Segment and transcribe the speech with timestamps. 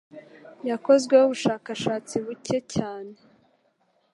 [0.69, 3.13] yakozweho ubushakashatsi bucye cyane